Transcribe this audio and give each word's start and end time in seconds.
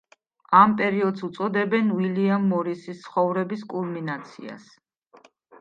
ამ 0.59 0.71
პერიოდს 0.79 1.25
უწოდებენ 1.27 1.91
უილიამ 1.97 2.49
მორისის 2.55 3.05
ცხოვრების 3.05 3.69
კულმინაციას. 3.75 4.69